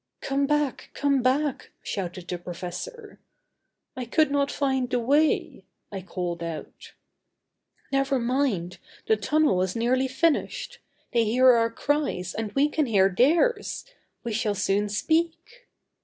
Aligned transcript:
"Come 0.19 0.47
back; 0.47 0.89
come 0.95 1.21
back," 1.21 1.69
shouted 1.83 2.27
the 2.27 2.39
professor. 2.39 3.19
"I 3.95 4.05
could 4.05 4.31
not 4.31 4.49
find 4.49 4.89
the 4.89 4.97
way," 4.97 5.63
I 5.91 6.01
called 6.01 6.41
out. 6.41 6.93
"Never 7.91 8.17
mind, 8.17 8.79
the 9.05 9.15
tunnel 9.15 9.61
is 9.61 9.75
nearly 9.75 10.07
finished: 10.07 10.79
they 11.13 11.23
hear 11.25 11.51
our 11.51 11.69
cries 11.69 12.33
and 12.33 12.51
we 12.53 12.67
can 12.67 12.87
hear 12.87 13.13
theirs. 13.15 13.85
We 14.23 14.33
shall 14.33 14.55
soon 14.55 14.89
speak." 14.89 15.67